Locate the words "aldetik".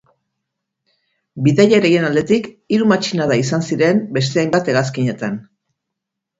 2.09-2.49